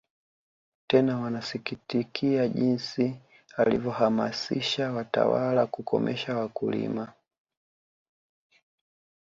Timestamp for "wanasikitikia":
1.19-2.47